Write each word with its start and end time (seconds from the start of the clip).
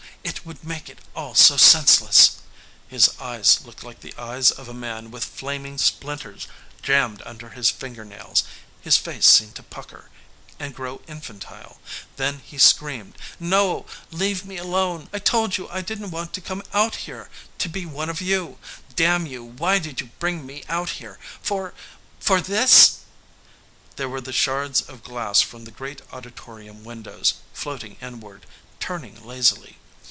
It 0.23 0.45
would 0.45 0.63
make 0.63 0.87
it 0.89 0.99
all 1.15 1.33
so 1.33 1.57
senseless!" 1.57 2.37
His 2.87 3.09
eyes 3.19 3.61
looked 3.65 3.83
like 3.83 4.01
the 4.01 4.13
eyes 4.21 4.51
of 4.51 4.67
a 4.69 4.73
man 4.73 5.09
with 5.09 5.23
flaming 5.23 5.79
splinters 5.79 6.47
jammed 6.83 7.23
under 7.25 7.49
his 7.49 7.71
fingernails. 7.71 8.43
His 8.81 8.97
face 8.97 9.25
seemed 9.25 9.55
to 9.55 9.63
pucker, 9.63 10.09
and 10.59 10.75
grow 10.75 11.01
infantile. 11.07 11.79
Then 12.17 12.39
he 12.45 12.59
screamed: 12.59 13.17
"No! 13.39 13.85
Leave 14.11 14.45
me 14.45 14.57
alone! 14.57 15.09
I 15.11 15.17
told 15.19 15.57
you 15.57 15.67
I 15.69 15.81
didn't 15.81 16.11
want 16.11 16.33
to 16.33 16.41
come 16.41 16.61
out 16.73 16.97
here, 17.07 17.27
to 17.57 17.67
be 17.69 17.85
one 17.87 18.09
of 18.09 18.21
you! 18.21 18.59
Damn 18.95 19.25
you, 19.25 19.43
why 19.43 19.79
did 19.79 20.01
you 20.01 20.11
bring 20.19 20.45
me 20.45 20.63
out 20.69 20.89
here? 20.91 21.17
For 21.41 21.73
for 22.19 22.41
this?..." 22.41 22.97
There 23.95 24.09
were 24.09 24.21
the 24.21 24.33
shards 24.33 24.81
of 24.81 25.03
glass 25.03 25.41
from 25.41 25.65
the 25.65 25.71
great 25.71 26.01
auditorium 26.11 26.83
windows, 26.83 27.35
floating 27.55 27.97
inward, 28.01 28.45
turning 28.79 29.23
lazily. 29.25 29.77